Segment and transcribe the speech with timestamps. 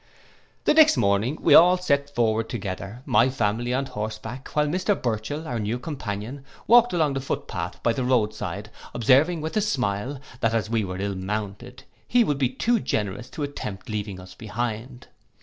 [0.63, 5.47] The next morning we all set forward together: my family on horseback, while Mr Burchell,
[5.47, 9.61] our new companion, walked along the foot path by the road side, observing, with a
[9.61, 14.19] smile, that as we were ill mounted, he would be too generous to attempt leaving
[14.19, 15.05] us behind.